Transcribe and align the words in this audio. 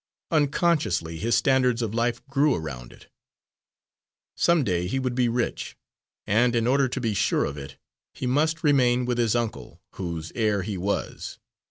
Unconsciously 0.31 1.19
his 1.19 1.35
standards 1.35 1.83
of 1.83 1.93
life 1.93 2.25
grew 2.25 2.55
around 2.55 2.91
it. 2.91 3.07
Some 4.35 4.63
day 4.63 4.87
he 4.87 4.97
would 4.97 5.13
be 5.13 5.29
rich, 5.29 5.77
and 6.25 6.55
in 6.55 6.65
order 6.65 6.87
to 6.87 6.99
be 6.99 7.13
sure 7.13 7.45
of 7.45 7.55
it, 7.55 7.77
he 8.15 8.25
must 8.25 8.63
remain 8.63 9.05
with 9.05 9.19
his 9.19 9.35
uncle, 9.35 9.79
whose 9.91 10.31
heir 10.33 10.63
he 10.63 10.75
was. 10.75 11.37